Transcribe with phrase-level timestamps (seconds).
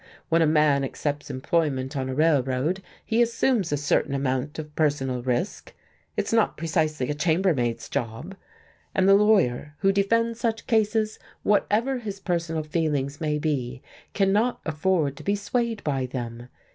[0.29, 5.21] When a man accepts employment on a railroad he assumes a certain amount of personal
[5.21, 5.75] risk,
[6.17, 8.33] it's not precisely a chambermaid's job.
[8.95, 13.83] And the lawyer who defends such cases, whatever his personal feelings may be,
[14.15, 16.49] cannot afford to be swayed by them.